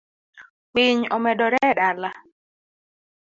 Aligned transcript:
Winy 0.73 0.99
omedore 1.15 1.57
e 1.69 1.71
dala. 1.79 2.11